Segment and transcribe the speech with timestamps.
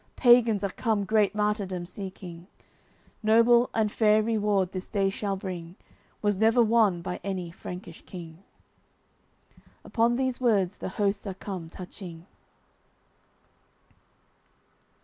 [0.15, 2.47] Pagans are come great martyrdom seeking;
[3.21, 5.75] Noble and fair reward this day shall bring,
[6.23, 8.41] Was never won by any Frankish King."
[9.85, 12.25] Upon these words the hosts are come touching.